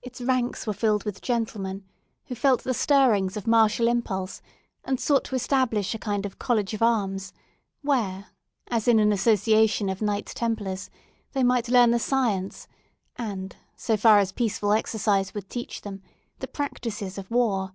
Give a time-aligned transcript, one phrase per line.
[0.00, 1.82] Its ranks were filled with gentlemen
[2.26, 4.40] who felt the stirrings of martial impulse,
[4.84, 7.32] and sought to establish a kind of College of Arms,
[7.82, 8.26] where,
[8.68, 10.88] as in an association of Knights Templars,
[11.32, 12.68] they might learn the science,
[13.16, 16.00] and, so far as peaceful exercise would teach them,
[16.38, 17.74] the practices of war.